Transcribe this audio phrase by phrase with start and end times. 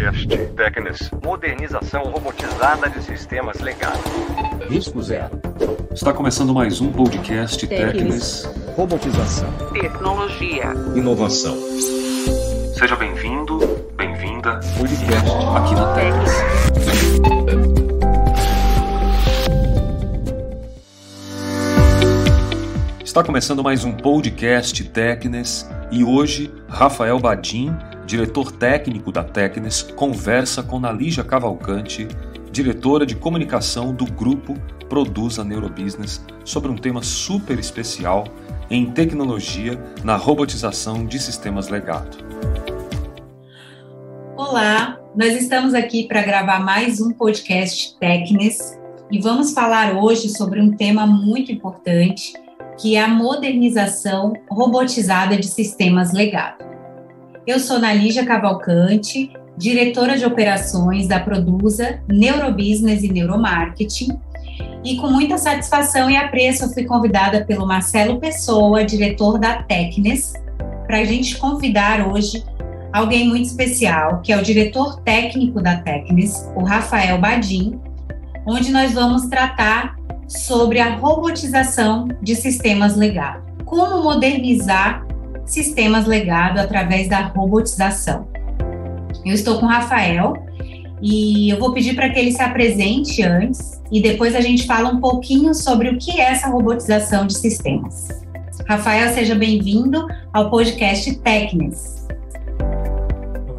[0.00, 0.26] podcast
[0.56, 1.10] Tecnis.
[1.22, 4.00] Modernização robotizada de sistemas legais.
[4.68, 5.38] Risco zero.
[5.92, 8.44] Está começando mais um podcast Tecnis.
[8.74, 9.52] Robotização.
[9.72, 10.72] Tecnologia.
[10.94, 11.54] Inovação.
[12.78, 13.58] Seja bem-vindo,
[13.94, 15.30] bem-vinda Podcast.
[15.56, 16.32] aqui na Tecnis.
[23.04, 27.76] Está começando mais um podcast Tecnis e hoje Rafael Badim,
[28.10, 32.08] diretor técnico da Tecnis, conversa com Nalija Cavalcante,
[32.50, 34.54] diretora de comunicação do grupo
[34.88, 38.24] Produza Neurobusiness, sobre um tema super especial
[38.68, 42.18] em tecnologia na robotização de sistemas legado.
[44.36, 48.76] Olá, nós estamos aqui para gravar mais um podcast Tecnis
[49.08, 52.32] e vamos falar hoje sobre um tema muito importante,
[52.76, 56.69] que é a modernização robotizada de sistemas legado.
[57.46, 64.18] Eu sou Nalígia Cavalcante, diretora de operações da Produza Neurobusiness e Neuromarketing,
[64.84, 70.34] e com muita satisfação e apreço eu fui convidada pelo Marcelo Pessoa, diretor da Tecnis,
[70.86, 72.44] para a gente convidar hoje
[72.92, 77.80] alguém muito especial, que é o diretor técnico da Tecnis, o Rafael Badim,
[78.46, 79.96] onde nós vamos tratar
[80.28, 83.42] sobre a robotização de sistemas legado.
[83.64, 85.06] Como modernizar
[85.52, 88.28] sistemas legado através da robotização.
[89.24, 90.34] Eu estou com o Rafael
[91.02, 94.88] e eu vou pedir para que ele se apresente antes e depois a gente fala
[94.88, 98.08] um pouquinho sobre o que é essa robotização de sistemas.
[98.68, 102.06] Rafael, seja bem-vindo ao podcast Tecnis.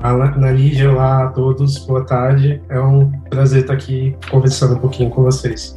[0.03, 2.61] Olá, Narígia, olá a todos, boa tarde.
[2.69, 5.75] É um prazer estar aqui conversando um pouquinho com vocês.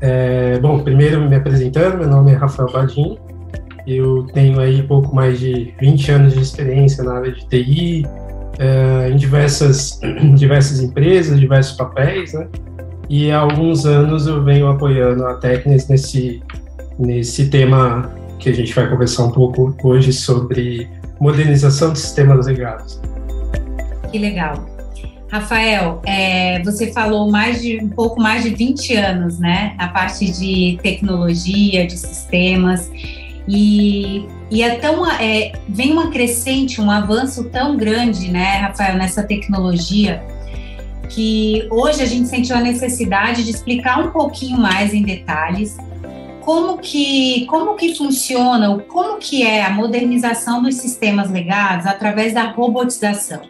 [0.00, 3.18] É, bom, primeiro me apresentando, meu nome é Rafael Badim,
[3.86, 8.06] eu tenho aí pouco mais de 20 anos de experiência na área de TI,
[8.58, 10.00] é, em diversas,
[10.36, 12.46] diversas empresas, diversos papéis, né?
[13.08, 16.42] E há alguns anos eu venho apoiando a Tecnis nesse,
[16.98, 20.88] nesse tema que a gente vai conversar um pouco hoje sobre
[21.20, 23.00] modernização de sistemas legados.
[24.10, 24.74] Que legal.
[25.30, 30.30] Rafael, é, você falou mais de um pouco mais de 20 anos, né, na parte
[30.30, 32.88] de tecnologia, de sistemas,
[33.46, 39.22] e, e é tão é, vem uma crescente, um avanço tão grande, né, Rafael, nessa
[39.22, 40.22] tecnologia,
[41.10, 45.76] que hoje a gente sentiu a necessidade de explicar um pouquinho mais em detalhes
[46.40, 52.50] como que como que funciona, como que é a modernização dos sistemas legados através da
[52.50, 53.40] robotização.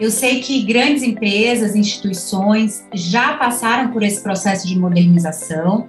[0.00, 5.86] Eu sei que grandes empresas, instituições já passaram por esse processo de modernização.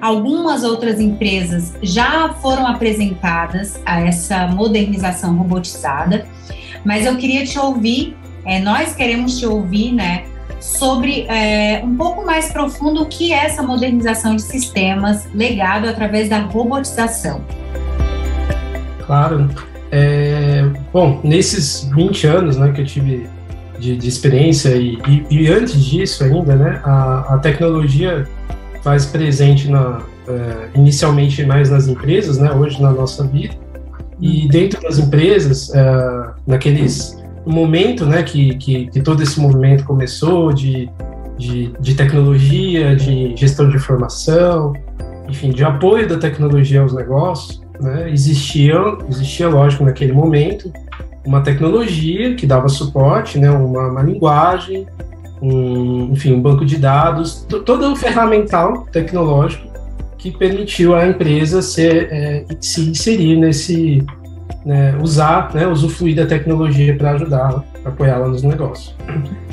[0.00, 6.26] Algumas outras empresas já foram apresentadas a essa modernização robotizada,
[6.84, 8.16] mas eu queria te ouvir,
[8.46, 10.24] é, nós queremos te ouvir, né,
[10.58, 16.28] sobre é, um pouco mais profundo o que é essa modernização de sistemas legado através
[16.28, 17.42] da robotização.
[19.06, 19.50] Claro.
[19.92, 23.28] É, bom, nesses 20 anos né, que eu tive
[23.78, 28.28] de, de experiência e, e, e, antes disso ainda, né, a, a tecnologia
[28.82, 33.54] faz presente na, é, inicialmente mais nas empresas, né, hoje na nossa vida,
[34.20, 40.52] e dentro das empresas, é, naqueles momento né, que, que, que, todo esse movimento começou
[40.52, 40.90] de,
[41.38, 44.74] de, de tecnologia, de gestão de informação,
[45.28, 48.76] enfim, de apoio da tecnologia aos negócios, né, existia,
[49.08, 50.70] existia, lógico, naquele momento,
[51.24, 54.86] uma tecnologia que dava suporte, né, uma, uma linguagem,
[55.42, 59.70] um, enfim, um banco de dados, todo um ferramental tecnológico
[60.18, 64.04] que permitiu à empresa ser, é, se inserir nesse,
[64.64, 68.94] né, usar, né, usufruir da tecnologia para ajudá-la, apoiá-la nos negócios.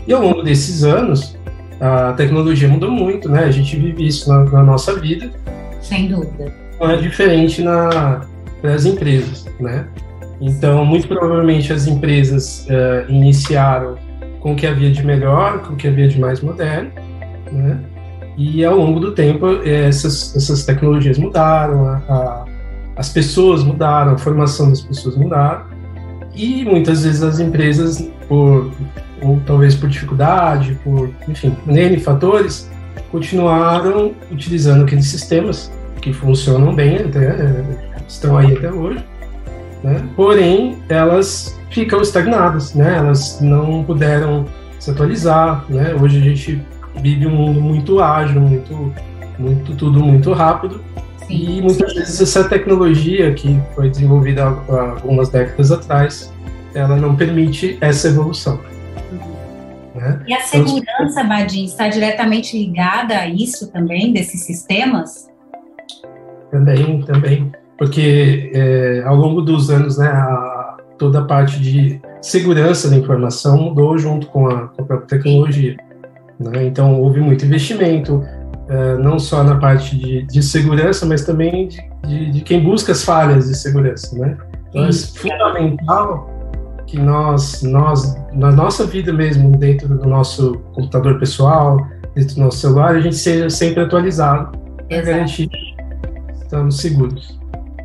[0.05, 1.37] E ao longo desses anos,
[1.79, 3.43] a tecnologia mudou muito, né?
[3.43, 5.29] A gente vive isso na, na nossa vida.
[5.79, 6.51] Sem dúvida.
[6.79, 8.21] Não é diferente na,
[8.63, 9.87] nas empresas, né?
[10.41, 13.95] Então, muito provavelmente as empresas uh, iniciaram
[14.47, 16.89] com o que havia de melhor, com o que havia de mais moderno,
[17.51, 17.81] né?
[18.37, 22.45] E ao longo do tempo, essas, essas tecnologias mudaram, a, a,
[22.95, 25.65] as pessoas mudaram, a formação das pessoas mudaram,
[26.33, 28.71] e muitas vezes as empresas, por,
[29.21, 32.71] ou talvez por dificuldade, por, enfim, N fatores,
[33.11, 35.69] continuaram utilizando aqueles sistemas
[36.01, 37.65] que funcionam bem, até,
[38.07, 39.03] estão aí até hoje,
[39.83, 40.07] né?
[40.15, 42.97] Porém, elas ficam estagnadas, né?
[42.97, 44.45] Elas não puderam
[44.79, 45.93] se atualizar, né?
[45.93, 46.61] Hoje a gente
[47.01, 48.93] vive um mundo muito ágil, muito,
[49.37, 50.81] muito tudo muito rápido.
[51.27, 51.57] Sim.
[51.57, 56.33] E muitas vezes essa tecnologia que foi desenvolvida há algumas décadas atrás,
[56.73, 58.59] ela não permite essa evolução.
[59.93, 60.23] Né?
[60.27, 65.27] E a então, segurança, então, Badim, está diretamente ligada a isso também, desses sistemas?
[66.51, 67.51] Também, também.
[67.77, 73.57] Porque é, ao longo dos anos, né, a, toda a parte de segurança da informação
[73.57, 75.77] mudou junto com a, com a própria tecnologia.
[76.39, 76.65] Né?
[76.65, 81.81] Então, houve muito investimento, uh, não só na parte de, de segurança, mas também de,
[82.05, 84.17] de, de, quem busca as falhas de segurança.
[84.17, 84.37] Né?
[84.69, 86.29] Então, é fundamental
[86.85, 91.85] que nós, nós, na nossa vida mesmo, dentro do nosso computador pessoal,
[92.15, 94.57] dentro do nosso celular, a gente seja sempre atualizado
[94.87, 95.75] para garantir que
[96.41, 97.37] estamos seguros.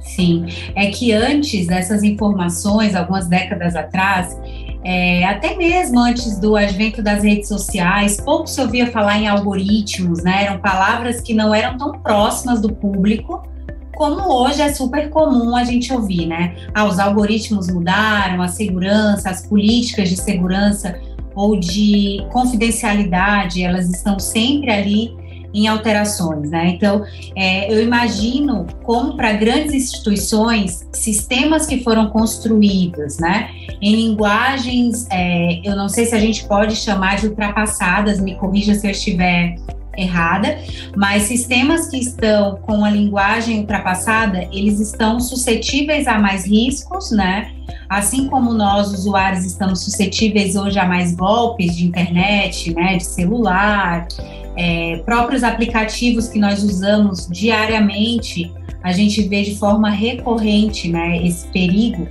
[0.03, 4.37] Sim, é que antes dessas informações, algumas décadas atrás,
[4.85, 10.23] é, até mesmo antes do advento das redes sociais, pouco se ouvia falar em algoritmos,
[10.23, 10.47] né?
[10.47, 13.49] Eram palavras que não eram tão próximas do público
[13.95, 16.57] como hoje é super comum a gente ouvir, né?
[16.75, 20.99] Ah, os algoritmos mudaram, a segurança, as políticas de segurança
[21.35, 25.15] ou de confidencialidade, elas estão sempre ali
[25.55, 26.69] em alterações, né?
[26.69, 27.05] Então,
[27.37, 33.51] é, eu imagino como para grandes instituições, sistemas que foram construídos, né,
[33.81, 38.75] em linguagens, é, eu não sei se a gente pode chamar de ultrapassadas, me corrija
[38.75, 39.57] se eu estiver
[39.97, 40.59] errada,
[40.97, 47.53] mas sistemas que estão com a linguagem ultrapassada, eles estão suscetíveis a mais riscos, né?
[47.89, 54.09] Assim como nós, usuários, estamos suscetíveis hoje a mais golpes de internet, né, de celular,
[54.57, 58.53] é, próprios aplicativos que nós usamos diariamente,
[58.83, 62.09] a gente vê de forma recorrente né, esse perigo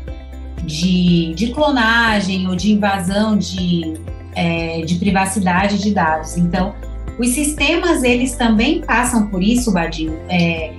[0.63, 3.93] de, de clonagem ou de invasão de,
[4.33, 6.37] é, de privacidade de dados.
[6.37, 6.73] Então,
[7.19, 10.17] os sistemas, eles também passam por isso, Badinho.
[10.29, 10.71] É,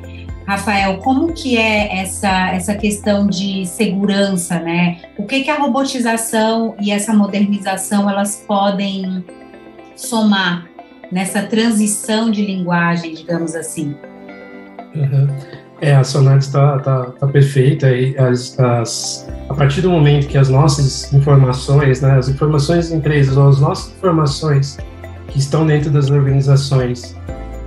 [0.47, 5.01] Rafael, como que é essa, essa questão de segurança, né?
[5.17, 9.25] O que, que a robotização e essa modernização, elas podem
[9.95, 10.72] somar
[11.13, 13.95] nessa transição de linguagem, digamos assim.
[14.95, 15.29] Uhum.
[15.81, 20.39] É, a Sonates está tá, tá perfeita e as, as, a partir do momento que
[20.39, 24.79] as nossas informações, né, as informações das empresas ou as nossas informações
[25.29, 27.17] que estão dentro das organizações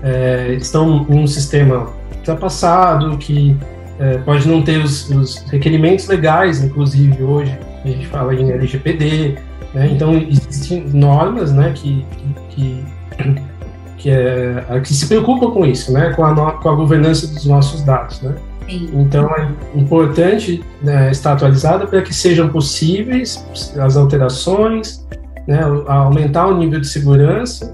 [0.02, 3.56] é, estão em um sistema ultrapassado, que
[4.00, 9.38] é, pode não ter os, os, requerimentos legais, inclusive hoje a gente fala em LGPD,
[9.74, 12.06] né, então existem normas né, que,
[12.50, 12.95] que, que
[13.98, 17.82] que, é, que se preocupa com isso, né, com a, com a governança dos nossos
[17.82, 18.36] dados, né.
[18.70, 18.90] Sim.
[18.94, 23.46] Então é importante né, estar atualizada para que sejam possíveis
[23.80, 25.06] as alterações,
[25.48, 27.74] né, aumentar o nível de segurança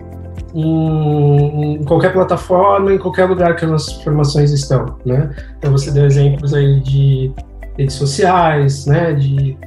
[0.53, 5.33] em, em, qualquer plataforma, em qualquer lugar que as informações estão, né.
[5.57, 7.31] Então você deu exemplos aí de
[7.77, 9.57] redes sociais, né, de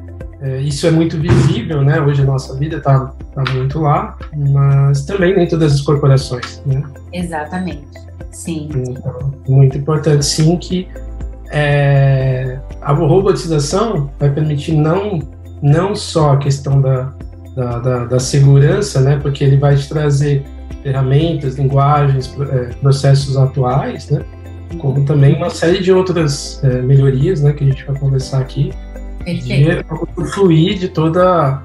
[0.44, 1.98] é, isso é muito visível, né?
[2.02, 6.82] Hoje a nossa vida está tá muito lá, mas também nem todas as corporações, né?
[7.10, 7.86] Exatamente,
[8.30, 8.68] sim.
[8.76, 10.86] Então, muito importante, sim, que
[11.50, 15.20] é, a robotização vai permitir não,
[15.62, 17.10] não só a questão da,
[17.56, 19.18] da, da, da segurança, né?
[19.22, 20.44] Porque ele vai te trazer
[20.82, 24.22] ferramentas, linguagens, é, processos atuais, né?
[24.78, 27.54] Como também uma série de outras é, melhorias, né?
[27.54, 28.72] Que a gente vai conversar aqui,
[29.24, 29.84] Perfeito.
[29.84, 31.62] de usufruir de toda,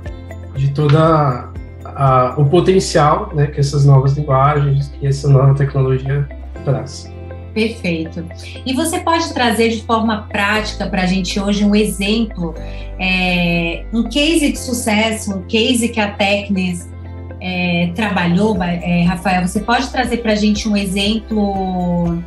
[0.56, 1.50] de toda
[1.86, 6.28] a, o potencial né, que essas novas linguagens, que essa nova tecnologia
[6.64, 7.12] traz.
[7.54, 8.24] Perfeito.
[8.66, 12.54] E você pode trazer de forma prática para a gente hoje um exemplo,
[13.00, 16.88] é, um case de sucesso, um case que a Tecnes
[17.42, 19.48] é, trabalhou, é, Rafael?
[19.48, 22.24] Você pode trazer para a gente um exemplo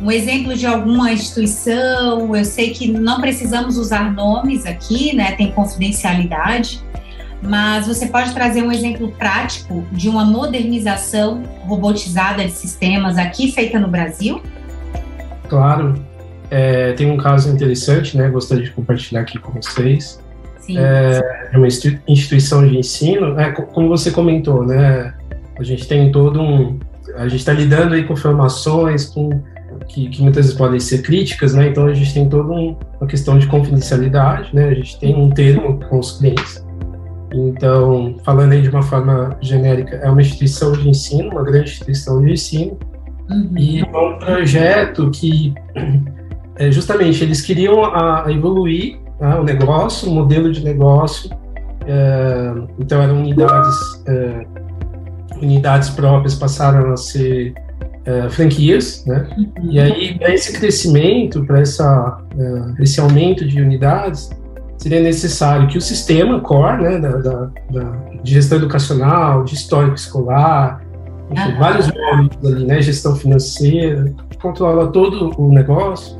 [0.00, 2.34] um exemplo de alguma instituição.
[2.34, 5.32] Eu sei que não precisamos usar nomes aqui, né?
[5.32, 6.82] Tem confidencialidade,
[7.42, 13.78] mas você pode trazer um exemplo prático de uma modernização robotizada de sistemas aqui feita
[13.78, 14.42] no Brasil?
[15.48, 15.94] Claro.
[16.50, 18.28] É, tem um caso interessante, né?
[18.28, 20.18] Gostaria de compartilhar aqui com vocês.
[20.60, 20.78] Sim.
[20.78, 25.14] É, é uma instituição de ensino, é, como você comentou, né?
[25.58, 26.78] A gente tem todo um,
[27.16, 29.42] a gente está lidando aí com formações, com
[29.88, 31.68] que, que, muitas vezes podem ser críticas, né?
[31.68, 34.68] Então a gente tem toda um, uma questão de confidencialidade, né?
[34.68, 36.64] A gente tem um termo com os clientes.
[37.32, 42.22] Então, falando aí de uma forma genérica, é uma instituição de ensino, uma grande instituição
[42.22, 42.78] de ensino,
[43.30, 43.50] uhum.
[43.56, 45.54] e é um projeto que,
[46.56, 49.40] é, justamente, eles queriam a, a evoluir tá?
[49.40, 51.30] o negócio, o modelo de negócio.
[51.86, 53.76] É, então, eram unidades,
[54.06, 54.46] é,
[55.42, 57.54] unidades próprias passaram a ser
[58.08, 59.28] uh, franquias, né?
[59.62, 64.30] E aí, para esse crescimento, para essa uh, esse aumento de unidades,
[64.78, 69.94] seria necessário que o sistema core, né, da, da, da de gestão educacional, de histórico
[69.94, 70.82] escolar,
[71.30, 71.58] enfim, uhum.
[71.58, 76.16] vários módulos ali, né, gestão financeira, controla todo o negócio,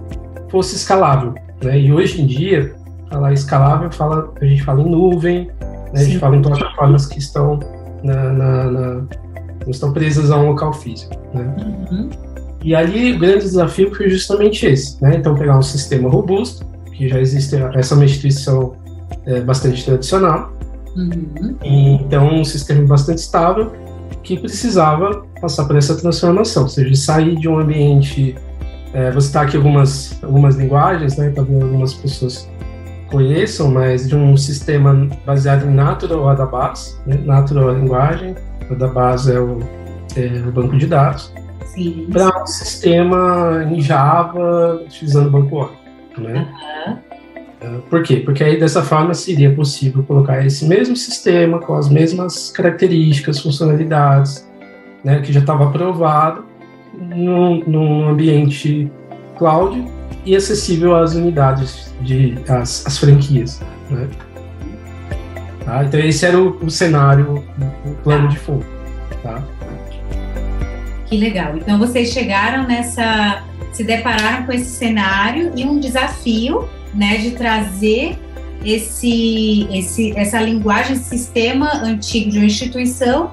[0.49, 1.35] fosse escalável.
[1.63, 1.81] Né?
[1.81, 2.75] E hoje em dia,
[3.11, 5.51] falar escalável, fala, a gente fala em nuvem,
[5.93, 7.59] né, a gente fala em plataformas que estão,
[8.03, 9.03] na, na, na,
[9.69, 11.15] não estão presas a um local físico.
[11.35, 11.55] Né?
[11.91, 12.11] Uhum.
[12.65, 15.17] E ali o grande desafio foi justamente esse, né?
[15.17, 18.75] Então pegar um sistema robusto, que já existe, essa é uma instituição
[19.27, 20.53] é, bastante tradicional,
[20.97, 21.57] uhum.
[21.63, 23.73] e, então um sistema bastante estável,
[24.23, 28.35] que precisava passar por essa transformação, ou seja, sair de um ambiente.
[28.93, 31.31] É, vou citar aqui algumas, algumas linguagens, né?
[31.31, 32.49] Talvez algumas pessoas
[33.11, 37.19] conheçam, mas de um sistema baseado em Natural Database, né?
[37.25, 38.35] Natural é a linguagem,
[38.71, 39.61] Database é o,
[40.17, 41.33] é o banco de dados,
[42.13, 45.79] para um sistema em Java utilizando o banco Oracle,
[46.19, 46.49] né?
[47.63, 47.81] Uhum.
[47.91, 48.17] Por quê?
[48.17, 54.49] Porque aí dessa forma seria possível colocar esse mesmo sistema com as mesmas características, funcionalidades,
[55.03, 56.45] né, que já estava aprovado
[56.95, 58.91] num, num, ambiente
[59.39, 59.85] cloud
[60.25, 64.09] e acessível às unidades de as, as franquias, né?
[65.65, 65.85] Tá?
[65.85, 67.45] Então esse era o, o cenário,
[67.85, 68.65] o plano de fundo,
[69.23, 69.43] tá?
[71.07, 71.57] Que legal.
[71.57, 73.43] Então vocês chegaram nessa,
[73.73, 78.19] se depararam com esse cenário e um desafio, né, de trazer
[78.65, 83.31] esse, esse, essa linguagem, sistema antigo de uma instituição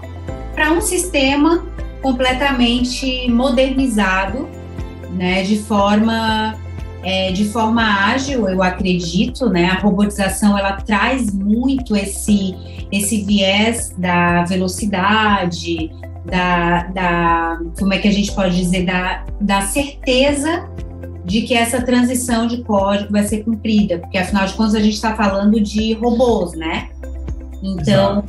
[0.53, 1.65] para um sistema
[2.01, 4.47] completamente modernizado,
[5.15, 6.55] né, de forma
[7.03, 9.65] é, de forma ágil, eu acredito, né?
[9.65, 12.55] A robotização ela traz muito esse
[12.91, 15.91] esse viés da velocidade,
[16.25, 20.67] da, da como é que a gente pode dizer, da, da certeza
[21.23, 24.93] de que essa transição de código vai ser cumprida, porque afinal de contas a gente
[24.93, 26.89] está falando de robôs, né?
[27.63, 28.23] Então,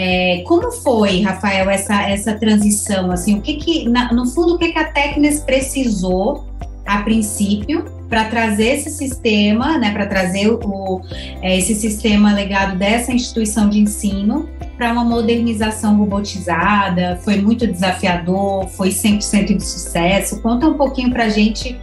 [0.00, 3.10] é, como foi, Rafael, essa, essa transição?
[3.10, 6.46] Assim, o que que, na, no fundo, o que, que a Tecnes precisou
[6.86, 11.00] a princípio para trazer esse sistema, né, para trazer o,
[11.42, 17.18] é, esse sistema legado dessa instituição de ensino para uma modernização robotizada?
[17.24, 18.68] Foi muito desafiador?
[18.68, 20.40] Foi 100% de sucesso?
[20.40, 21.76] Conta um pouquinho para a gente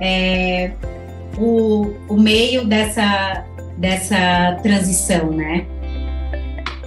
[0.00, 0.72] é,
[1.38, 3.44] o, o meio dessa,
[3.78, 5.64] dessa transição, né?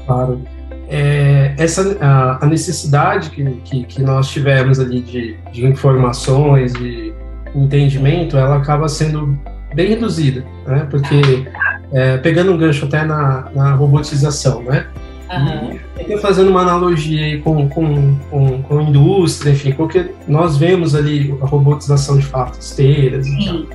[0.06, 0.53] Claro.
[0.96, 7.12] É, essa, a, a necessidade que, que, que, nós tivemos ali de, de informações, de
[7.56, 9.36] entendimento, ela acaba sendo
[9.74, 10.88] bem reduzida, né?
[10.92, 11.48] Porque
[11.92, 14.86] é, pegando um gancho até na, na robotização, né?
[15.32, 16.18] Uhum.
[16.20, 21.46] fazendo uma analogia com, com, com, com a indústria, enfim, porque nós vemos ali a
[21.48, 23.56] robotização de fato, esteiras e tal.
[23.56, 23.68] Uhum.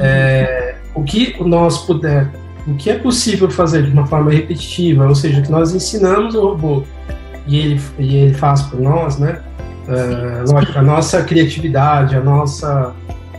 [0.00, 2.30] É, o que nós puder,
[2.66, 6.48] o que é possível fazer de uma forma repetitiva, ou seja, que nós ensinamos o
[6.48, 6.82] robô
[7.46, 9.40] e ele, e ele faz por nós, né?
[9.88, 12.92] É, lógico, a nossa criatividade, a nossa,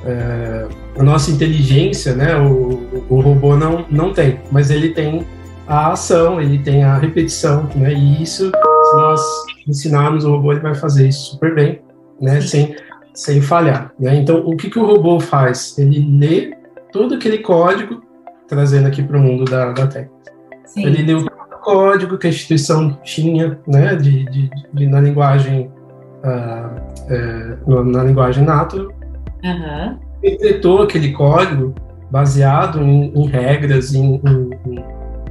[0.05, 0.65] é,
[0.97, 2.37] a nossa inteligência, né?
[2.37, 5.25] O, o robô não, não tem, mas ele tem
[5.67, 7.93] a ação, ele tem a repetição, né?
[7.93, 9.21] E isso, se nós
[9.67, 11.81] ensinarmos o robô, ele vai fazer isso super bem,
[12.21, 12.39] né?
[12.39, 12.77] Sem,
[13.13, 14.15] sem falhar, né?
[14.15, 15.77] Então, o que, que o robô faz?
[15.77, 16.53] Ele lê
[16.93, 18.01] todo aquele código,
[18.47, 20.31] trazendo aqui para o mundo da, da técnica.
[20.65, 20.85] Sim.
[20.85, 21.25] Ele lê o
[21.61, 23.95] código que a instituição tinha, né?
[23.95, 25.69] De, de, de na linguagem
[26.23, 28.87] uh, uh, na linguagem natural.
[29.43, 29.97] Uhum.
[30.23, 31.75] Interpretou aquele código
[32.09, 34.83] baseado em, em regras, em, em, em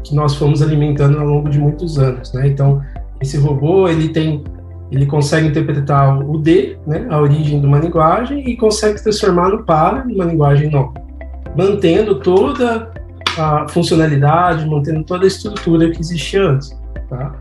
[0.05, 2.47] que nós fomos alimentando ao longo de muitos anos, né?
[2.47, 2.83] Então,
[3.21, 4.45] esse robô, ele tem
[4.91, 9.65] ele consegue interpretar o D, né, a origem de uma linguagem, e consegue transformar no
[9.65, 10.95] para uma linguagem nova,
[11.57, 12.93] mantendo toda
[13.37, 16.77] a funcionalidade, mantendo toda a estrutura que existia antes.
[17.09, 17.35] Tá?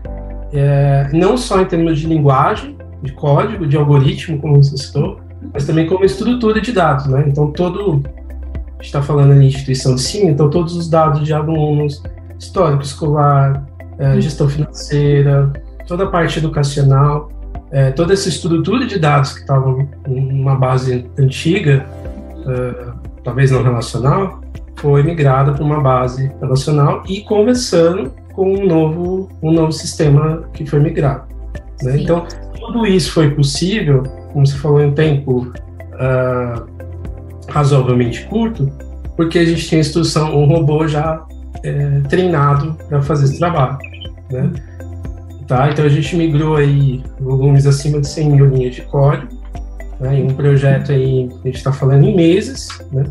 [0.54, 5.20] É, não só em termos de linguagem, de código, de algoritmo, como você citou,
[5.54, 7.06] mas também como estrutura de dados.
[7.08, 7.26] Né?
[7.28, 8.04] Então, todo.
[8.06, 12.04] A gente está falando em instituição de ensino, então todos os dados de alunos,
[12.38, 13.66] histórico escolar,
[13.98, 15.52] é, gestão financeira,
[15.88, 17.30] toda a parte educacional,
[17.72, 21.86] é, toda essa estrutura de dados que estavam numa base antiga,
[22.48, 22.88] é,
[23.24, 24.42] talvez não relacional,
[24.78, 30.66] foi migrada para uma base relacional e conversando com um novo, um novo sistema que
[30.66, 31.24] foi migrado.
[31.82, 32.02] Né?
[32.02, 32.26] Então,
[32.60, 34.04] tudo isso foi possível,
[34.34, 35.52] como você falou, em tempo
[35.94, 36.66] uh,
[37.48, 38.72] razoavelmente curto,
[39.16, 41.26] porque a gente tinha instrução, um robô já
[41.64, 43.78] é, treinado para fazer esse trabalho,
[44.30, 44.52] né?
[45.48, 49.32] Tá, então a gente migrou aí volumes acima de 100 mil linhas de código,
[50.00, 53.04] né, em um projeto aí, a gente está falando em meses, né?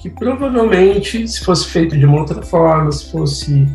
[0.00, 3.68] Que provavelmente, se fosse feito de uma outra forma, se fosse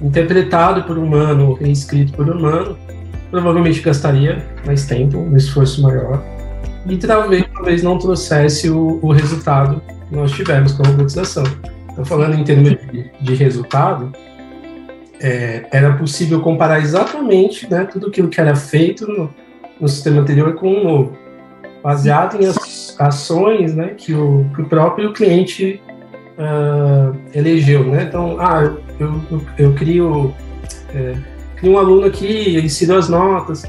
[0.00, 2.76] interpretado por humano ou reescrito por humano,
[3.30, 6.22] provavelmente gastaria mais tempo, um esforço maior,
[6.86, 11.44] e talvez, talvez não trouxesse o, o resultado que nós tivemos com a robotização.
[11.90, 14.12] Então, falando em termos de, de resultado,
[15.20, 19.34] é, era possível comparar exatamente né, tudo aquilo que era feito no,
[19.80, 21.16] no sistema anterior com o novo,
[21.82, 22.73] baseado em ações
[23.74, 25.80] né, que, o, que o próprio cliente
[26.38, 27.84] uh, elegeu.
[27.84, 28.04] Né?
[28.04, 30.34] Então, ah, eu, eu, eu crio,
[30.94, 31.14] é,
[31.56, 33.64] crio um aluno aqui, ensino as notas,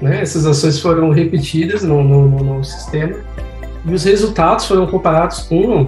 [0.00, 0.20] né?
[0.20, 3.16] essas ações foram repetidas no, no, no, sistema
[3.84, 5.86] e os resultados foram comparados com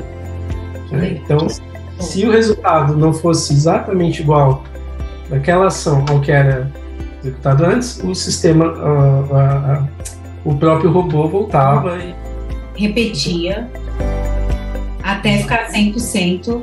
[0.90, 1.20] né?
[1.22, 1.46] Então,
[1.98, 4.64] se o resultado não fosse exatamente igual
[5.28, 6.70] daquela ação ao que era
[7.22, 9.88] executado antes, o sistema, uh, uh,
[10.44, 12.14] o próprio robô voltava e
[12.74, 13.70] repetia
[15.02, 16.62] até ficar 100%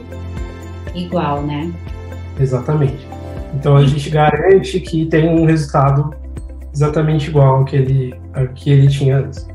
[0.96, 1.72] igual, né?
[2.40, 3.08] Exatamente.
[3.56, 6.14] Então a gente garante que tem um resultado
[6.74, 9.48] exatamente igual ao que ele, ao que ele tinha antes.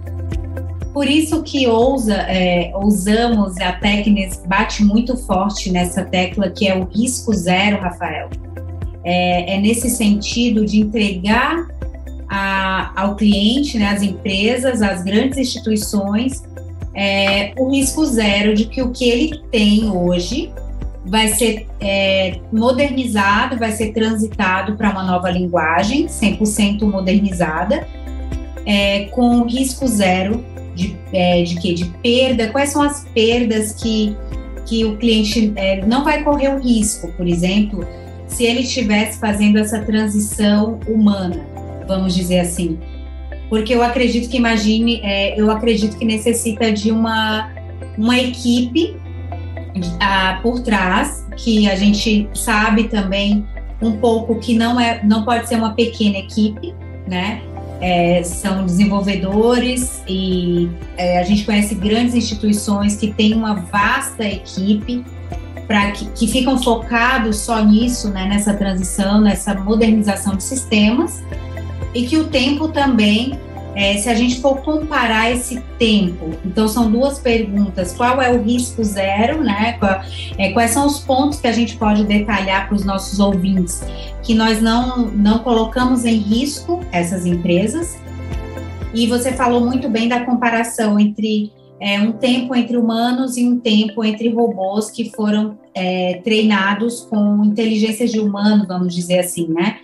[0.92, 6.76] Por isso que ousa, é, ousamos, a Tecnes bate muito forte nessa tecla que é
[6.76, 8.28] o risco zero, Rafael.
[9.02, 11.66] É, é nesse sentido de entregar
[12.34, 16.42] a, ao cliente, né, às empresas, às grandes instituições,
[16.94, 20.50] é, o risco zero de que o que ele tem hoje
[21.04, 27.86] vai ser é, modernizado, vai ser transitado para uma nova linguagem, 100% modernizada,
[28.64, 30.42] é, com risco zero
[30.74, 31.74] de, é, de quê?
[31.74, 32.48] De perda?
[32.48, 34.16] Quais são as perdas que,
[34.64, 37.86] que o cliente é, não vai correr o risco, por exemplo,
[38.26, 41.51] se ele estivesse fazendo essa transição humana,
[41.86, 42.78] vamos dizer assim?
[43.48, 47.50] Porque eu acredito que imagine, é, eu acredito que necessita de uma,
[47.98, 48.96] uma equipe
[50.00, 53.46] a, por trás, que a gente sabe também
[53.80, 56.74] um pouco que não é, não pode ser uma pequena equipe,
[57.06, 57.42] né?
[57.82, 65.04] é, são desenvolvedores e é, a gente conhece grandes instituições que têm uma vasta equipe
[65.66, 71.22] para que, que ficam focados só nisso, né, nessa transição, nessa modernização de sistemas
[71.94, 73.38] e que o tempo também
[73.74, 78.42] é, se a gente for comparar esse tempo, então são duas perguntas: qual é o
[78.42, 79.78] risco zero, né?
[80.36, 83.82] É, quais são os pontos que a gente pode detalhar para os nossos ouvintes
[84.22, 87.98] que nós não, não colocamos em risco essas empresas?
[88.92, 91.50] E você falou muito bem da comparação entre
[91.80, 97.42] é, um tempo entre humanos e um tempo entre robôs que foram é, treinados com
[97.42, 99.78] inteligências de humano, vamos dizer assim, né?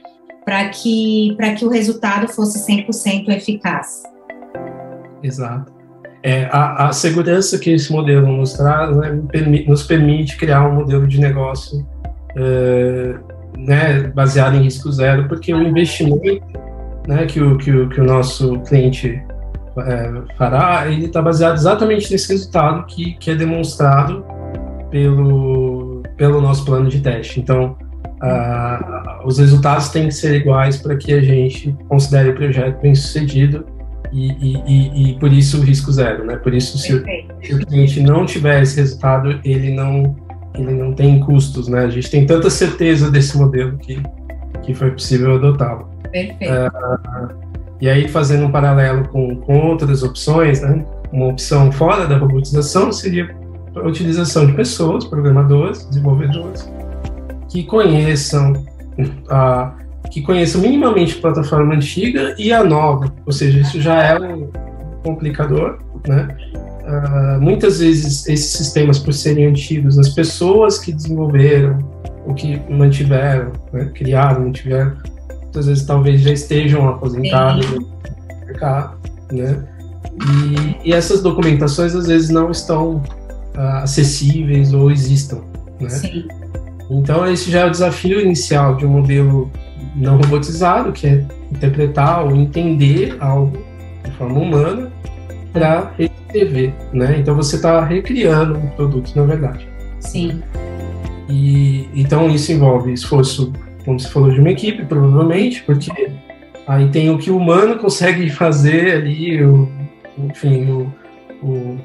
[0.49, 4.03] Para que, que o resultado fosse 100% eficaz.
[5.23, 5.71] Exato.
[6.23, 9.21] É, a, a, segurança que esse modelo nos traz né,
[9.67, 11.87] nos permite criar um modelo de negócio
[12.35, 13.15] é,
[13.59, 16.43] né, baseado em risco zero, porque o investimento
[17.07, 19.23] né, que, o, que, o, que o nosso cliente
[19.81, 24.25] é, fará, ele está baseado exatamente nesse resultado que, que é demonstrado
[24.91, 27.39] pelo, pelo nosso plano de teste.
[27.39, 27.77] Então,
[28.23, 32.93] Uh, os resultados têm que ser iguais para que a gente considere o projeto bem
[32.93, 33.65] sucedido
[34.13, 36.37] e, e, e, e por isso o risco zero, né?
[36.37, 36.89] Por isso se,
[37.43, 40.17] se, o cliente não tiver esse resultado, ele não
[40.55, 41.85] ele não tem custos, né?
[41.85, 44.03] A gente tem tanta certeza desse modelo que
[44.63, 45.89] que foi possível adotá-lo.
[46.11, 46.53] Perfeito.
[46.53, 47.29] Uh,
[47.81, 50.85] e aí fazendo um paralelo com, com outras opções, né?
[51.13, 53.33] Uma opção fora da robotização seria
[53.77, 56.69] a utilização de pessoas, programadores, desenvolvedores
[57.49, 58.65] que conheçam
[59.29, 59.75] a
[60.11, 64.51] que conheçam minimamente a plataforma antiga e a nova, ou seja, isso já é um
[65.05, 66.37] complicador, né?
[66.85, 71.79] Uh, muitas vezes esses sistemas, por serem antigos, as pessoas que desenvolveram,
[72.27, 74.97] ou que mantiveram, né, criaram, mantiveram,
[75.43, 77.87] muitas vezes talvez já estejam aposentados no
[78.47, 78.97] mercado,
[79.31, 79.65] né?
[80.83, 82.97] E, e, essas documentações às vezes não estão
[83.57, 85.43] uh, acessíveis ou existam,
[85.79, 85.91] né?
[85.91, 86.27] Sim.
[86.91, 89.51] Então, esse já é o desafio inicial de um modelo
[89.95, 93.59] não robotizado, que é interpretar ou entender algo
[94.05, 94.93] de forma humana
[95.53, 97.17] para reescrever, né?
[97.19, 99.69] Então, você está recriando um produto, na verdade.
[100.01, 100.43] Sim.
[101.29, 103.53] E, então, isso envolve esforço,
[103.85, 105.91] como você falou, de uma equipe, provavelmente, porque
[106.67, 109.69] aí tem o que o humano consegue fazer ali, o,
[110.17, 110.95] enfim, o,
[111.43, 111.79] o,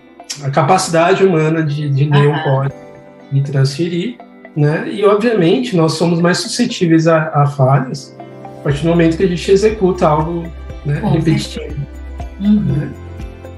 [0.44, 2.76] a capacidade humana de, de ler um código
[3.34, 4.18] e transferir,
[4.56, 4.88] né?
[4.92, 8.16] E obviamente nós somos mais suscetíveis a, a falhas
[8.60, 10.44] a partir do momento que a gente executa algo
[10.86, 11.76] né, repetitivo.
[12.40, 12.60] Uhum.
[12.62, 12.90] Né?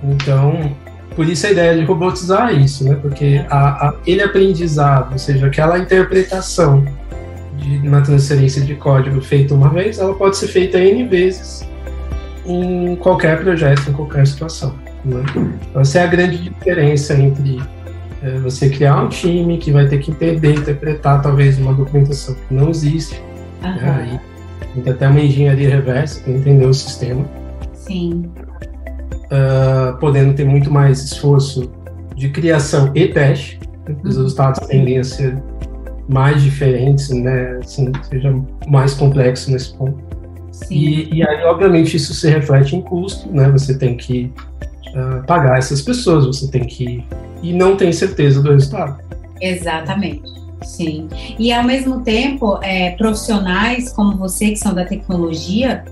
[0.04, 0.76] Então,
[1.16, 2.98] por isso a ideia de robotizar isso, né?
[3.02, 6.86] Porque a, a, aquele aprendizado, ou seja, aquela interpretação
[7.58, 11.68] de uma transferência de código feita uma vez, ela pode ser feita N vezes
[12.46, 14.76] em qualquer projeto, em qualquer situação.
[15.04, 15.24] Né?
[15.70, 17.62] Então, essa é a grande diferença entre
[18.24, 22.54] é, você criar um time que vai ter que entender, interpretar talvez uma documentação que
[22.54, 23.22] não existe,
[23.64, 23.76] uhum.
[23.76, 24.22] né?
[24.74, 27.26] Tem até uma engenharia reversa para entender o sistema.
[27.74, 28.30] Sim.
[29.26, 31.72] Uh, podendo ter muito mais esforço
[32.16, 33.96] de criação e teste, né?
[34.04, 35.38] os resultados tendem a ser
[36.08, 38.34] mais diferentes, né, assim, seja
[38.68, 39.98] mais complexo nesse ponto.
[40.70, 43.50] E, e, aí, obviamente, isso se reflete em custo, né?
[43.50, 44.32] Você tem que
[44.90, 47.04] uh, pagar essas pessoas, você tem que
[47.46, 49.00] e não tem certeza do resultado.
[49.40, 50.34] Exatamente.
[50.64, 51.08] Sim.
[51.38, 55.86] E ao mesmo tempo, é, profissionais como você que são da tecnologia,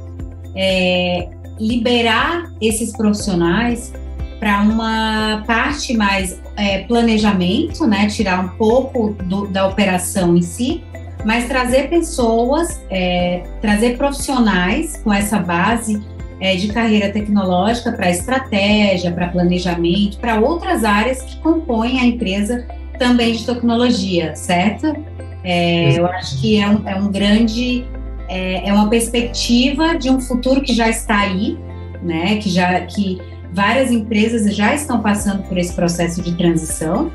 [0.56, 3.94] é, liberar esses profissionais
[4.40, 8.08] para uma parte mais é, planejamento, né?
[8.08, 10.84] Tirar um pouco do, da operação em si,
[11.24, 16.02] mas trazer pessoas, é, trazer profissionais com essa base
[16.44, 22.68] é, de carreira tecnológica para estratégia, para planejamento, para outras áreas que compõem a empresa
[23.00, 24.94] também de tecnologia, certo?
[25.42, 27.86] É, eu acho que é um, é um grande,
[28.28, 31.58] é, é, uma perspectiva de um futuro que já está aí,
[32.02, 32.36] né?
[32.36, 33.22] Que já que
[33.54, 37.10] várias empresas já estão passando por esse processo de transição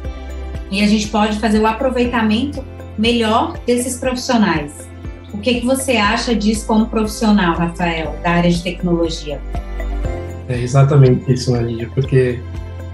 [0.70, 2.64] e a gente pode fazer o aproveitamento
[2.96, 4.87] melhor desses profissionais.
[5.38, 9.40] O que, que você acha disso como profissional, Rafael, da área de tecnologia?
[10.48, 12.40] É exatamente isso, Lídia, porque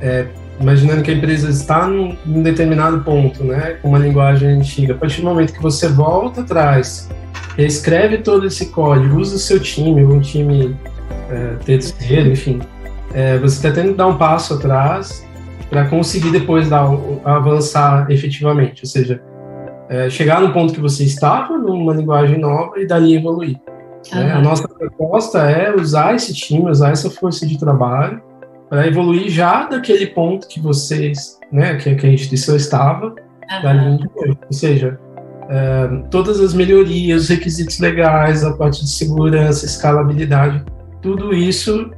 [0.02, 0.26] é,
[0.60, 4.96] imaginando que a empresa está num, num, determinado ponto, né, com uma linguagem antiga, a
[4.98, 7.08] partir do momento que você volta atrás,
[7.56, 10.76] reescreve todo esse código, usa o seu time, um time
[11.30, 12.60] é, terceiro, enfim,
[13.14, 15.26] é, você está tendo que dar um passo atrás
[15.70, 16.86] para conseguir depois dar,
[17.24, 19.22] avançar efetivamente, ou seja,
[19.88, 23.56] é, chegar no ponto que você estava, numa linguagem nova, e dali evoluir.
[24.12, 24.20] Uhum.
[24.20, 24.32] Né?
[24.32, 28.22] A nossa proposta é usar esse time, usar essa força de trabalho
[28.68, 33.62] para evoluir já daquele ponto que vocês, né, que, que a instituição estava, uhum.
[33.62, 34.38] dali em diante.
[34.46, 34.98] Ou seja,
[35.48, 40.64] é, todas as melhorias, os requisitos legais, a parte de segurança, escalabilidade,
[41.02, 41.90] tudo isso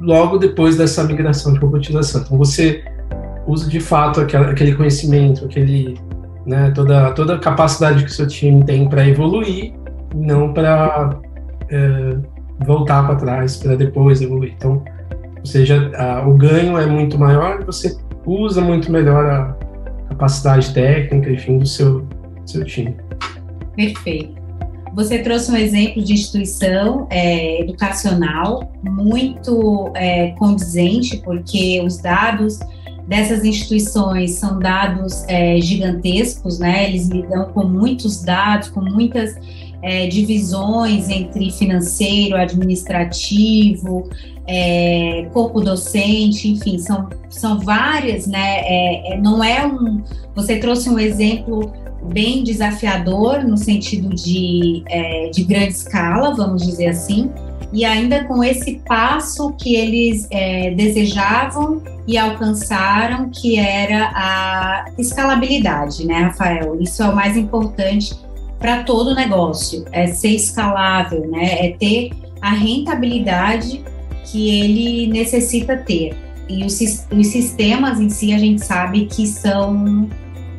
[0.00, 2.22] logo depois dessa migração de robotização.
[2.22, 2.82] Então, você
[3.46, 5.98] usa de fato aquele conhecimento, aquele
[6.48, 6.72] né?
[6.74, 9.74] Toda, toda a capacidade que o seu time tem para evoluir,
[10.14, 11.18] não para
[11.68, 12.16] é,
[12.64, 14.54] voltar para trás, para depois evoluir.
[14.56, 14.82] Então,
[15.38, 19.56] ou seja, a, o ganho é muito maior você usa muito melhor a
[20.08, 22.06] capacidade técnica, enfim, do seu,
[22.44, 22.96] seu time.
[23.76, 24.36] Perfeito.
[24.94, 32.58] Você trouxe um exemplo de instituição é, educacional muito é, condizente, porque os dados
[33.08, 36.90] dessas instituições são dados é, gigantescos, né?
[36.90, 39.34] Eles lidam com muitos dados, com muitas
[39.82, 44.08] é, divisões entre financeiro, administrativo,
[44.46, 48.60] é, corpo docente, enfim, são, são várias, né?
[48.60, 50.02] É, é, não é um.
[50.34, 51.72] Você trouxe um exemplo
[52.12, 57.30] bem desafiador no sentido de, é, de grande escala, vamos dizer assim,
[57.72, 66.06] e ainda com esse passo que eles é, desejavam e alcançaram, que era a escalabilidade,
[66.06, 66.80] né, Rafael?
[66.80, 68.14] Isso é o mais importante
[68.58, 71.66] para todo negócio, é ser escalável, né?
[71.66, 73.84] É ter a rentabilidade
[74.24, 76.16] que ele necessita ter.
[76.48, 80.08] E os, os sistemas em si a gente sabe que são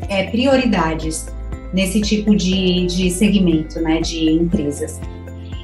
[0.07, 1.27] é, prioridades
[1.73, 4.99] nesse tipo de, de segmento, né, de empresas.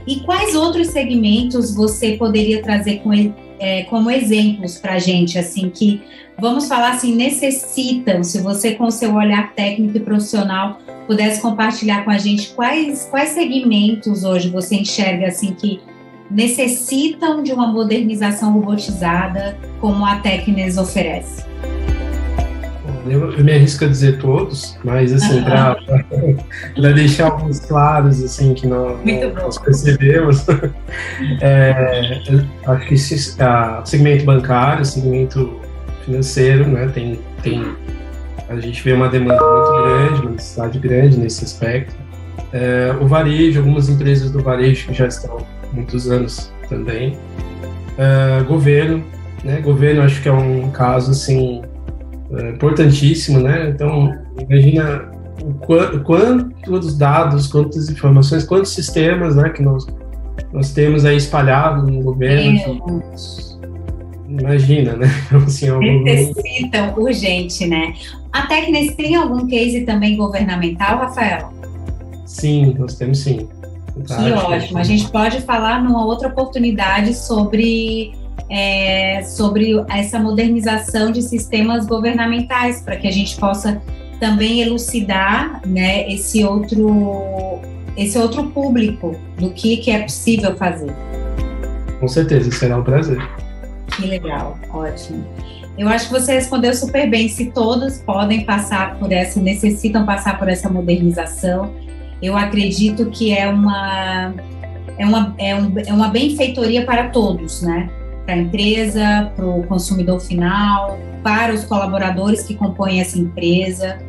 [0.08, 3.12] E quais outros segmentos você poderia trazer com,
[3.60, 6.02] é, como exemplos para a gente, assim, que,
[6.40, 12.12] vamos falar assim, necessitam, se você com seu olhar técnico e profissional pudesse compartilhar com
[12.12, 15.80] a gente, quais, quais segmentos hoje você enxerga, assim, que
[16.30, 21.44] necessitam de uma modernização robotizada como a Tecnes oferece?
[23.08, 28.66] Eu, eu, me arrisco a dizer todos, mas assim, para deixar alguns claros, assim, que
[28.66, 28.98] não,
[29.36, 30.44] nós percebemos,
[31.40, 32.22] é,
[32.66, 35.60] acho que esse, a, segmento bancário, segmento
[36.04, 37.64] financeiro, né, tem, tem,
[38.50, 41.96] a gente vê uma demanda muito grande, uma necessidade grande nesse aspecto.
[42.52, 47.18] É, o varejo, algumas empresas do varejo que já estão há muitos anos também.
[47.98, 49.04] É, governo,
[49.44, 51.62] né, governo acho que é um caso, assim,
[52.32, 53.70] é, importantíssimo, né?
[53.70, 55.12] Então, imagina
[55.42, 59.86] o quantos dados, quantas informações, quantos sistemas, né, que nós,
[60.52, 62.80] nós temos aí espalhados no governo.
[64.28, 65.08] imagina, né?
[65.28, 66.04] Então, assim, algum...
[66.04, 67.94] Necessitam urgente, né?
[68.32, 71.54] A Tecnes tem algum case também governamental, Rafael?
[72.26, 73.48] Sim, nós temos sim.
[74.04, 74.78] Que ótimo.
[74.78, 78.14] A gente pode falar numa outra oportunidade sobre,
[78.50, 83.82] é, sobre essa modernização de sistemas governamentais, para que a gente possa
[84.20, 87.60] também elucidar né, esse, outro,
[87.98, 90.94] esse outro público do que, que é possível fazer.
[92.00, 93.18] Com certeza, será um prazer.
[93.96, 95.26] Que legal, ótimo.
[95.78, 97.28] Eu acho que você respondeu super bem.
[97.28, 101.74] Se todos podem passar por essa, necessitam passar por essa modernização,
[102.22, 104.34] eu acredito que é uma
[104.98, 107.90] é uma, é, um, é uma benfeitoria para todos, né?
[108.26, 114.00] Para a empresa, para o consumidor final, para os colaboradores que compõem essa empresa,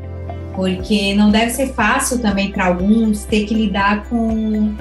[0.55, 4.75] porque não deve ser fácil também para alguns ter que lidar com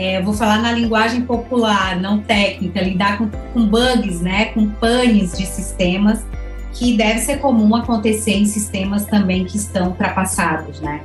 [0.00, 5.36] é, vou falar na linguagem popular, não técnica, lidar com, com bugs, né, com panes
[5.36, 6.24] de sistemas,
[6.72, 11.02] que deve ser comum acontecer em sistemas também que estão ultrapassados, né?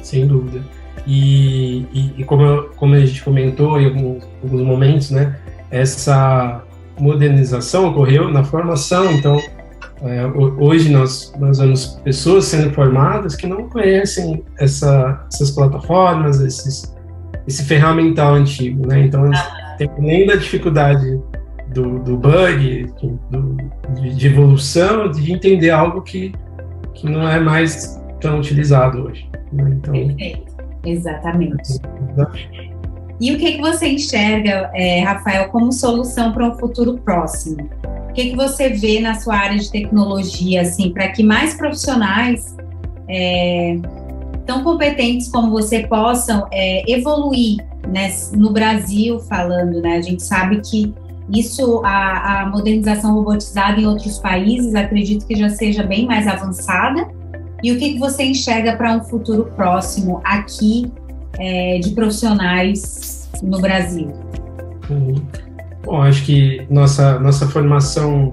[0.00, 0.62] Sem dúvida.
[1.06, 5.36] E, e, e como, como a gente comentou em alguns, alguns momentos, né,
[5.70, 6.62] essa
[6.98, 9.40] modernização ocorreu na formação, então
[10.02, 10.26] é,
[10.58, 16.94] hoje nós, nós vemos pessoas sendo formadas que não conhecem essa, essas plataformas, esses
[17.46, 19.02] esse ferramental antigo, né?
[19.02, 19.30] Então,
[19.76, 21.20] tem além da dificuldade
[21.74, 22.90] do, do bug,
[23.30, 23.56] do,
[24.00, 26.32] de, de, evolução, de entender algo que,
[26.94, 29.28] que não é mais tão utilizado hoje.
[29.52, 29.70] Né?
[29.76, 30.54] Então, Perfeito,
[30.84, 31.80] exatamente.
[33.20, 37.68] E o que, que você enxerga, é, Rafael, como solução para um futuro próximo?
[38.10, 42.56] O que, que você vê na sua área de tecnologia, assim, para que mais profissionais
[43.08, 43.76] é,
[44.46, 49.96] tão competentes como você possam é, evoluir né, no Brasil falando, né?
[49.96, 50.92] A gente sabe que
[51.32, 57.08] isso, a, a, modernização robotizada em outros países, acredito que já seja bem mais avançada.
[57.62, 60.92] E o que, que você enxerga para um futuro próximo aqui
[61.38, 64.12] é, de profissionais no Brasil?
[64.90, 65.14] Uhum.
[65.84, 68.32] Bom, acho que nossa, nossa formação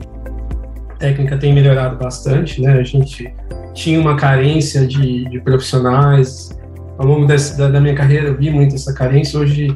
[0.99, 2.73] técnica tem melhorado bastante, né?
[2.73, 3.33] A gente
[3.73, 6.57] tinha uma carência de, de profissionais.
[6.97, 9.39] Ao longo desse, da, da, minha carreira, eu vi muito essa carência.
[9.39, 9.73] Hoje,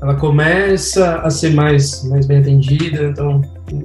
[0.00, 3.04] ela começa a ser mais, mais bem atendida.
[3.04, 3.42] Então,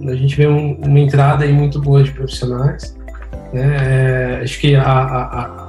[0.08, 2.96] a gente vê um, uma entrada aí muito boa de profissionais.
[3.54, 3.78] Né?
[4.40, 5.63] É, acho que a, a, a,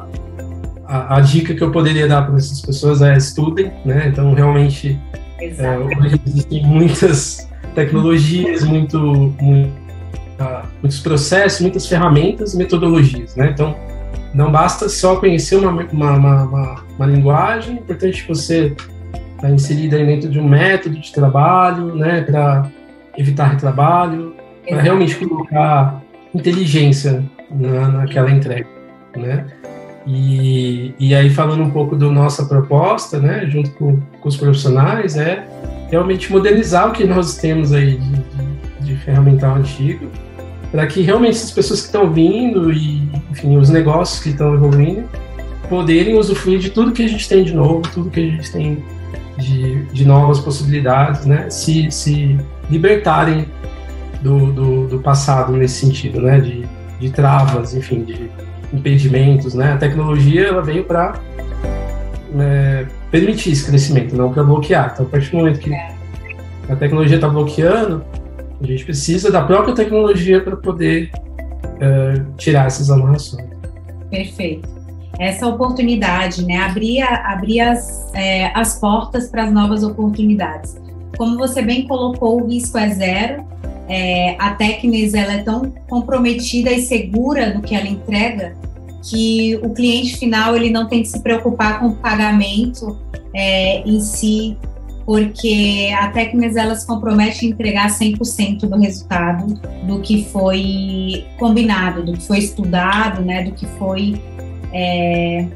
[1.16, 3.72] a, dica que eu poderia dar para essas pessoas é estudem.
[3.85, 4.09] Né?
[4.09, 4.98] Então, realmente,
[5.40, 8.98] é, hoje existem muitas tecnologias, muito,
[9.40, 9.85] muito
[10.83, 13.50] muitos processos, muitas ferramentas e metodologias, né?
[13.52, 13.74] Então,
[14.35, 18.74] não basta só conhecer uma, uma, uma, uma linguagem, é importante você
[19.37, 22.22] está inserido aí dentro de um método de trabalho, né?
[22.22, 22.68] Para
[23.16, 24.35] evitar retrabalho,
[24.68, 26.02] para realmente colocar
[26.35, 28.68] inteligência na, naquela entrega,
[29.16, 29.46] né?
[30.06, 35.16] E, e aí falando um pouco da nossa proposta, né, junto com, com os profissionais,
[35.16, 35.46] é
[35.90, 40.10] realmente modernizar o que nós temos aí de, de, de ferramental antigo
[40.74, 45.08] para que realmente as pessoas que estão vindo e, enfim, os negócios que estão evoluindo
[45.68, 48.84] poderem usufruir de tudo que a gente tem de novo, tudo que a gente tem
[49.38, 51.48] de, de novas possibilidades, né?
[51.48, 52.36] Se, se
[52.68, 53.46] libertarem
[54.20, 56.40] do, do, do passado nesse sentido, né?
[56.40, 56.66] De,
[56.98, 58.28] de travas, enfim, de
[58.74, 59.72] impedimentos, né?
[59.72, 61.14] A tecnologia ela veio para
[62.38, 64.90] é, permitir esse crescimento, não para bloquear.
[64.92, 65.72] Então, a partir do momento que
[66.68, 68.04] a tecnologia está bloqueando,
[68.60, 71.10] a gente precisa da própria tecnologia para poder
[71.64, 73.46] uh, tirar essas amarrações.
[74.10, 74.68] Perfeito.
[75.18, 76.56] Essa oportunidade, né?
[76.58, 80.76] Abrir, abrir as, é, as portas para as novas oportunidades.
[81.16, 83.44] Como você bem colocou, o risco é zero.
[83.88, 88.56] É, a Tecnis ela é tão comprometida e segura no que ela entrega
[89.02, 92.98] que o cliente final ele não tem que se preocupar com o pagamento
[93.34, 94.56] é, em si
[95.04, 102.02] porque a Tecnes ela se compromete a entregar 100% do resultado do que foi combinado,
[102.02, 104.14] do que foi estudado, né, do que foi
[104.72, 105.46] é,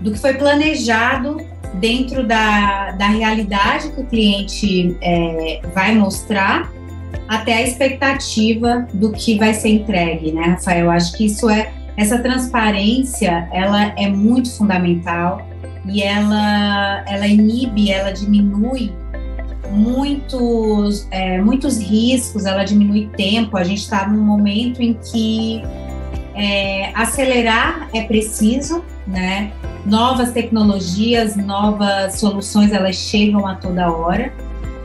[0.00, 1.36] do que foi planejado
[1.74, 6.72] dentro da, da realidade que o cliente é, vai mostrar
[7.28, 10.86] até a expectativa do que vai ser entregue, né, Rafael?
[10.86, 15.46] Eu acho que isso é essa transparência, ela é muito fundamental
[15.86, 18.92] e ela, ela inibe, ela diminui
[19.70, 23.56] muitos, é, muitos riscos, ela diminui tempo.
[23.56, 25.62] A gente está num momento em que
[26.34, 29.52] é, acelerar é preciso, né?
[29.84, 34.32] Novas tecnologias, novas soluções, elas chegam a toda hora.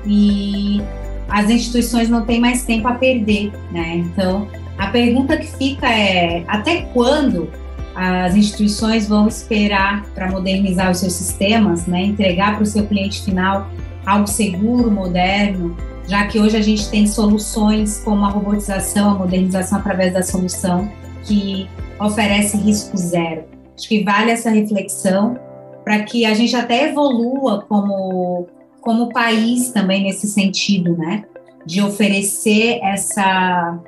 [0.05, 0.81] E
[1.29, 3.95] as instituições não têm mais tempo a perder, né?
[3.97, 7.49] Então, a pergunta que fica é até quando
[7.95, 12.03] as instituições vão esperar para modernizar os seus sistemas, né?
[12.03, 13.69] Entregar para o seu cliente final
[14.05, 15.75] algo seguro, moderno,
[16.07, 20.89] já que hoje a gente tem soluções como a robotização, a modernização através da solução,
[21.23, 23.43] que oferece risco zero.
[23.77, 25.37] Acho que vale essa reflexão
[25.83, 28.47] para que a gente até evolua como,
[28.81, 31.25] como país também nesse sentido, né?
[31.65, 33.79] De oferecer essa,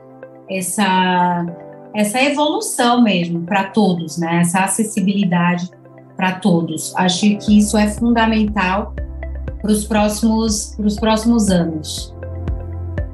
[0.50, 1.46] essa,
[1.96, 4.42] essa evolução mesmo para todos, né?
[4.42, 5.70] Essa acessibilidade
[6.16, 6.94] para todos.
[6.96, 8.94] Acho que isso é fundamental
[9.62, 12.14] para os próximos, próximos anos.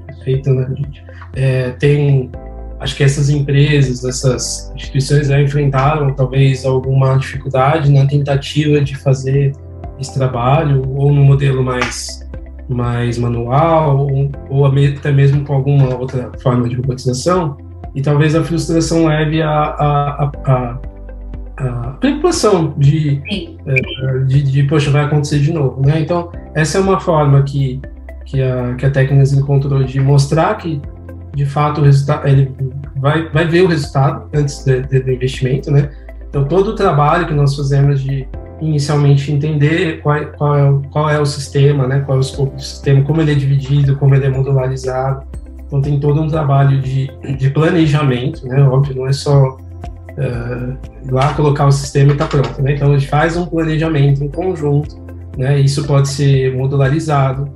[0.08, 1.06] Perfeito, né, gente?
[1.36, 2.32] É, tem,
[2.80, 9.54] acho que essas empresas, essas instituições já enfrentaram talvez alguma dificuldade na tentativa de fazer
[10.00, 12.28] esse trabalho, ou no modelo mais,
[12.70, 17.58] mais manual, ou, ou até mesmo com alguma outra forma de robotização,
[17.96, 20.80] e talvez a frustração leve a, a, a,
[21.58, 23.22] a preocupação de,
[23.66, 26.00] é, de, de, poxa, vai acontecer de novo, né?
[26.00, 27.82] Então, essa é uma forma que,
[28.26, 30.80] que a, que a Tecnas encontrou de mostrar que,
[31.34, 32.56] de fato, o resultado, ele
[32.98, 35.90] vai, vai ver o resultado antes de, de, do investimento, né?
[36.30, 38.28] Então, todo o trabalho que nós fazemos de
[38.62, 42.00] inicialmente entender qual, qual, é, qual é o sistema, né?
[42.02, 45.26] Qual é o escopo do sistema, como ele é dividido, como ele é modularizado.
[45.66, 48.62] Então, tem todo um trabalho de, de planejamento, né?
[48.64, 49.58] Óbvio, não é só
[50.18, 50.78] uh,
[51.12, 52.62] lá colocar o sistema e está pronto.
[52.62, 52.74] Né?
[52.74, 54.96] Então a gente faz um planejamento em conjunto,
[55.38, 55.60] né?
[55.60, 57.48] Isso pode ser modularizado,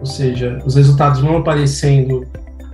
[0.00, 2.26] ou seja, os resultados vão aparecendo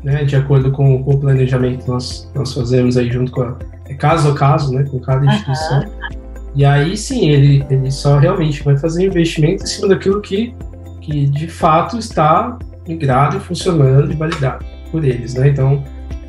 [0.03, 3.57] né, de acordo com, com, o planejamento que nós, nós fazemos aí junto com a,
[3.89, 5.81] é caso a caso, né, com cada instituição.
[5.81, 6.24] Uhum.
[6.55, 10.55] E aí sim, ele, ele só realmente vai fazer investimento em cima daquilo que,
[11.01, 15.35] que de fato está migrado, funcionando e validado por eles.
[15.35, 15.49] Né?
[15.49, 15.83] Então,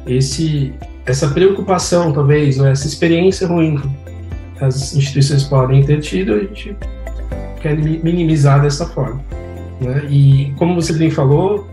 [0.08, 0.74] esse,
[1.06, 3.78] essa preocupação, talvez, ou essa experiência ruim
[4.58, 6.76] que as instituições podem ter tido, a gente
[7.62, 9.22] quer minimizar dessa forma.
[9.80, 10.06] Né?
[10.10, 11.68] E, como você bem falou,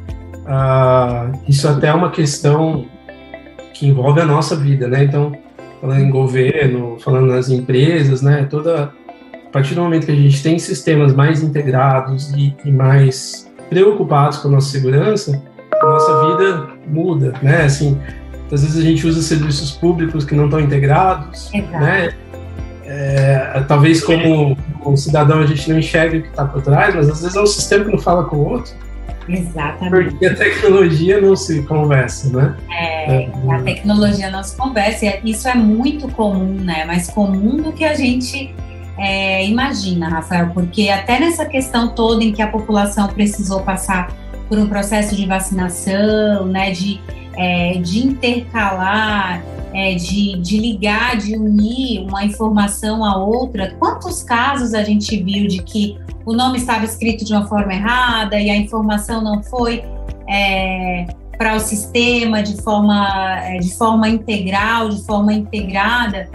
[0.46, 2.86] ah, isso até é uma questão
[3.72, 5.04] que envolve a nossa vida, né?
[5.04, 5.32] Então,
[5.82, 8.46] falando em governo, falando nas empresas, né?
[8.48, 8.92] Toda
[9.32, 14.38] a partir do momento que a gente tem sistemas mais integrados e, e mais preocupados
[14.38, 15.42] com a nossa segurança,
[15.82, 17.64] a nossa vida muda, né?
[17.64, 18.00] Assim,
[18.50, 21.72] às vezes a gente usa serviços públicos que não estão integrados, Exato.
[21.72, 22.14] né?
[22.84, 27.08] É, talvez como, como cidadão a gente não enxerga o que está por trás, mas
[27.08, 28.72] às vezes é um sistema que não fala com o outro.
[29.28, 30.10] Exatamente.
[30.10, 32.56] Porque a tecnologia não se conversa, né?
[32.70, 35.06] É, é, a tecnologia não se conversa.
[35.06, 36.84] E isso é muito comum, né?
[36.84, 38.54] Mais comum do que a gente
[38.98, 44.12] é, imagina, Rafael, porque até nessa questão toda em que a população precisou passar
[44.48, 46.70] por um processo de vacinação, né?
[46.70, 47.00] De
[47.34, 53.74] é, de intercalar, é, de, de ligar, de unir uma informação a outra.
[53.78, 58.38] Quantos casos a gente viu de que o nome estava escrito de uma forma errada
[58.38, 59.82] e a informação não foi
[60.28, 61.06] é,
[61.36, 66.28] para o sistema de forma, é, de forma integral, de forma integrada?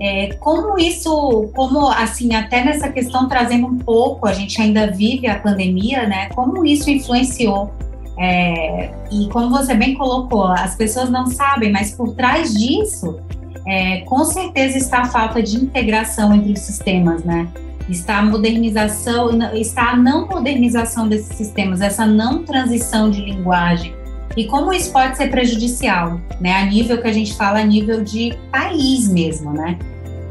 [0.00, 5.26] É, como isso, como assim, até nessa questão trazendo um pouco, a gente ainda vive
[5.28, 6.28] a pandemia, né?
[6.30, 7.72] Como isso influenciou
[8.18, 13.18] é, e como você bem colocou, as pessoas não sabem, mas por trás disso,
[13.66, 17.48] é, com certeza está a falta de integração entre os sistemas, né?
[17.88, 23.94] Está a modernização, está a não modernização desses sistemas, essa não transição de linguagem.
[24.36, 26.54] E como isso pode ser prejudicial, né?
[26.62, 29.78] A nível que a gente fala, a nível de país mesmo, né?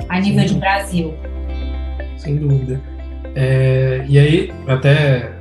[0.09, 0.53] A nível Sim.
[0.53, 1.13] de Brasil.
[2.17, 2.81] Sem dúvida.
[3.35, 5.32] É, e aí, até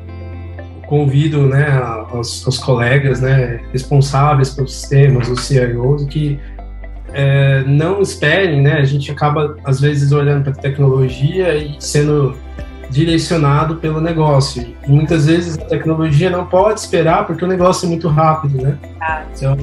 [0.93, 1.71] convido né,
[2.13, 6.39] aos, aos, colegas né, responsáveis pelos sistemas, os CIOs, que
[7.15, 12.37] é, não esperem, né, a gente acaba às vezes olhando para a tecnologia e sendo
[12.91, 14.75] direcionado pelo negócio.
[14.87, 18.77] E muitas vezes a tecnologia não pode esperar porque o negócio é muito rápido, né?
[19.35, 19.57] Então,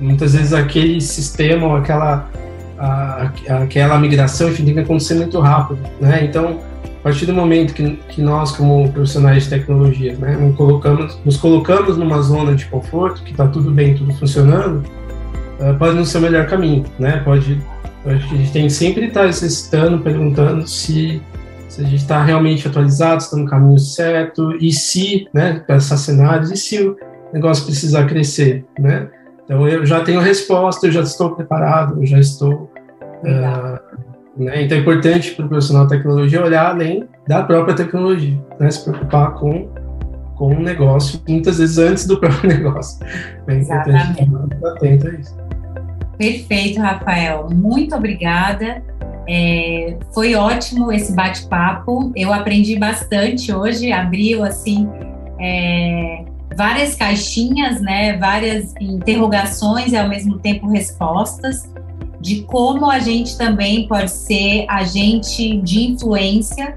[0.00, 2.28] muitas vezes aquele sistema ou aquela,
[2.76, 3.30] a,
[3.62, 6.24] aquela migração, enfim, tem que acontecer muito rápido, né?
[6.24, 6.58] Então,
[7.08, 11.96] partir do momento que, que nós, como profissionais de tecnologia, né, nos, colocamos, nos colocamos
[11.96, 14.84] numa zona de conforto, que está tudo bem, tudo funcionando,
[15.58, 17.22] uh, pode não ser o melhor caminho, né?
[17.24, 17.58] Pode,
[18.04, 21.22] acho que a gente tem que sempre estar tá exercitando, perguntando se,
[21.66, 25.96] se a gente está realmente atualizado, se está no caminho certo, e se, né, pensar
[25.96, 26.94] cenários, e se o
[27.32, 29.08] negócio precisar crescer, né?
[29.46, 32.70] Então eu já tenho a resposta, eu já estou preparado, eu já estou
[33.24, 33.78] uh,
[34.38, 34.62] né?
[34.62, 38.70] Então é importante para o profissional de tecnologia olhar além da própria tecnologia, né?
[38.70, 39.68] se preocupar com,
[40.36, 43.04] com o negócio, muitas vezes antes do próprio negócio.
[43.48, 45.36] É importante estar atento a isso.
[46.16, 47.48] Perfeito, Rafael.
[47.50, 48.82] Muito obrigada.
[49.28, 52.12] É, foi ótimo esse bate-papo.
[52.16, 53.92] Eu aprendi bastante hoje.
[53.92, 54.88] Abriu assim
[55.38, 56.24] é,
[56.56, 58.16] várias caixinhas, né?
[58.16, 61.70] Várias interrogações e ao mesmo tempo respostas
[62.20, 66.74] de como a gente também pode ser agente de influência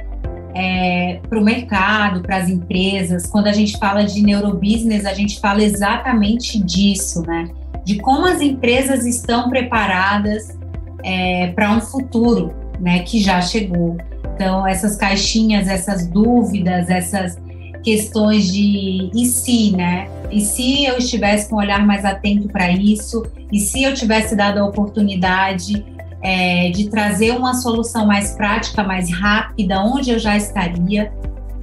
[0.53, 3.25] é, para o mercado, para as empresas.
[3.27, 7.49] Quando a gente fala de neurobusiness, a gente fala exatamente disso, né?
[7.83, 10.57] De como as empresas estão preparadas
[11.03, 12.99] é, para um futuro, né?
[12.99, 13.97] Que já chegou.
[14.35, 17.37] Então, essas caixinhas, essas dúvidas, essas
[17.83, 20.09] questões de e se, né?
[20.31, 23.25] E se eu estivesse com um olhar mais atento para isso?
[23.51, 25.85] E se eu tivesse dado a oportunidade
[26.21, 31.11] é, de trazer uma solução mais prática, mais rápida, onde eu já estaria?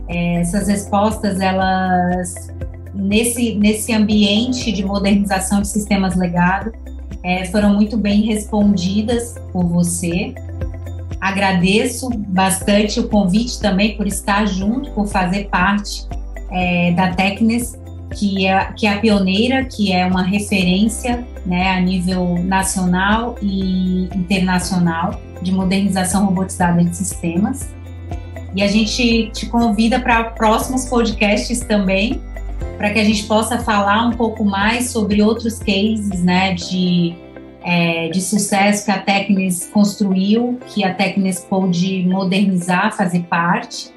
[0.08, 2.48] É, essas respostas, elas
[2.94, 6.72] nesse nesse ambiente de modernização de sistemas legado,
[7.22, 10.34] é, foram muito bem respondidas por você.
[11.20, 16.06] Agradeço bastante o convite também por estar junto, por fazer parte
[16.50, 17.76] é, da Tecnes,
[18.16, 24.08] que é, que é a pioneira, que é uma referência né, a nível nacional e
[24.14, 27.68] internacional de modernização robotizada de sistemas.
[28.54, 32.20] E a gente te convida para próximos podcasts também,
[32.76, 37.14] para que a gente possa falar um pouco mais sobre outros cases né, de
[37.62, 43.92] é, de sucesso que a Tecnis construiu, que a Tecnis pôde modernizar, fazer parte,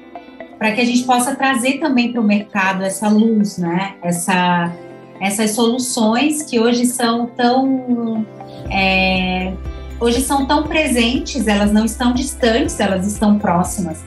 [0.58, 3.94] para que a gente possa trazer também para o mercado essa luz, né?
[4.02, 4.72] Essa,
[5.20, 8.26] essas soluções que hoje são tão
[8.70, 9.52] é,
[10.00, 14.04] hoje são tão presentes, elas não estão distantes, elas estão próximas,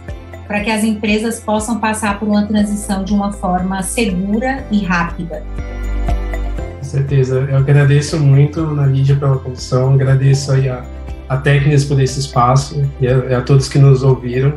[0.47, 5.43] para que as empresas possam passar por uma transição de uma forma segura e rápida
[6.85, 7.47] certeza.
[7.49, 10.83] Eu agradeço muito na Lídia pela condição, agradeço aí a,
[11.27, 14.53] a Técnicas por esse espaço e a, a todos que nos ouviram.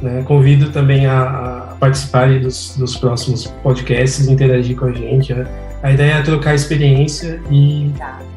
[0.00, 0.22] Né?
[0.24, 5.32] Convido também a, a participar dos, dos, próximos podcasts, interagir com a gente.
[5.32, 5.46] Né?
[5.82, 7.90] A ideia é trocar experiência e,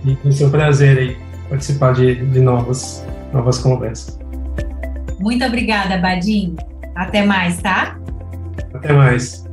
[0.05, 1.17] e vai ser um prazer aí
[1.49, 4.19] participar de, de novas, novas conversas.
[5.19, 6.55] Muito obrigada, Badim.
[6.95, 7.97] Até mais, tá?
[8.73, 9.45] Até mais.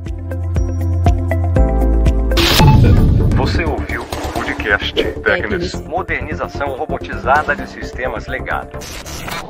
[3.43, 8.79] Você ouviu o podcast Tecnis Modernização Robotizada de Sistemas Legado.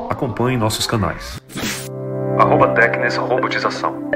[0.09, 1.39] Acompanhe nossos canais.
[2.39, 4.09] Arroba Tecnis Robotização.